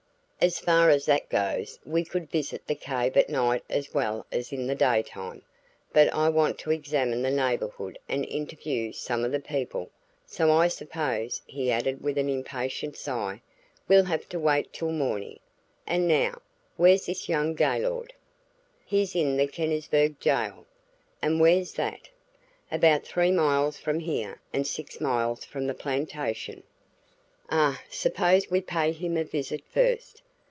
"As 0.43 0.57
far 0.57 0.89
as 0.89 1.05
that 1.05 1.29
goes, 1.29 1.77
we 1.85 2.03
could 2.03 2.31
visit 2.31 2.65
the 2.65 2.73
cave 2.73 3.15
at 3.15 3.29
night 3.29 3.63
as 3.69 3.93
well 3.93 4.25
as 4.31 4.51
in 4.51 4.65
the 4.65 4.73
daytime. 4.73 5.43
But 5.93 6.11
I 6.11 6.29
want 6.29 6.57
to 6.61 6.71
examine 6.71 7.21
the 7.21 7.29
neighborhood 7.29 7.99
and 8.09 8.25
interview 8.25 8.91
some 8.91 9.23
of 9.23 9.31
the 9.31 9.39
people; 9.39 9.91
so 10.25 10.51
I 10.51 10.67
suppose," 10.67 11.43
he 11.45 11.69
added 11.71 12.01
with 12.01 12.17
an 12.17 12.27
impatient 12.27 12.97
sigh, 12.97 13.43
"we'll 13.87 14.05
have 14.05 14.27
to 14.29 14.39
wait 14.39 14.73
till 14.73 14.89
morning. 14.89 15.39
And 15.85 16.07
now, 16.07 16.41
where's 16.75 17.05
this 17.05 17.29
young 17.29 17.53
Gaylord?" 17.53 18.11
"He's 18.83 19.13
in 19.15 19.37
the 19.37 19.45
Kennisburg 19.47 20.19
jail." 20.19 20.65
"And 21.21 21.39
where's 21.39 21.73
that?" 21.73 22.09
"About 22.71 23.03
three 23.03 23.29
miles 23.31 23.77
from 23.77 23.99
here 23.99 24.41
and 24.51 24.65
six 24.65 24.99
miles 24.99 25.45
from 25.45 25.67
the 25.67 25.75
plantation." 25.75 26.63
"Ah 27.51 27.83
suppose 27.91 28.49
we 28.49 28.59
pay 28.59 28.91
him 28.91 29.17
a 29.17 29.23
visit 29.23 29.63
first. 29.69 30.23